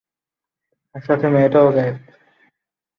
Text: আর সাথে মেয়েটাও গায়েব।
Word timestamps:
আর 0.95 1.01
সাথে 1.01 1.27
মেয়েটাও 1.29 1.67
গায়েব। 1.75 1.97